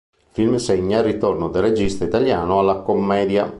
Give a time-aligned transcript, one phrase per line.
[0.15, 3.47] Il film segna il ritorno del regista italiano alla commedia.